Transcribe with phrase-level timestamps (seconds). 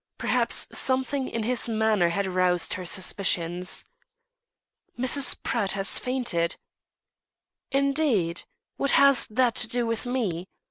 [0.17, 3.85] Perhaps something in his manner had roused her suspicions.
[4.97, 5.43] "Mrs.
[5.43, 6.55] Pratt has fainted."
[7.69, 8.45] "Indeed?
[8.77, 10.47] What has that to do with me?